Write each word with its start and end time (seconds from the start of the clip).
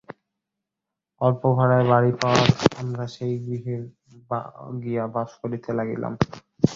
অল্প 1.21 1.41
ভাড়ায় 1.57 1.85
বাড়ী 1.91 2.11
পাওয়ায় 2.19 2.51
আমরা 2.81 3.05
সেই 3.15 3.33
গৃহে 3.43 3.75
গিয়া 4.81 5.05
বাস 5.13 5.29
করিতে 5.41 5.69
লাগিলাম। 5.79 6.13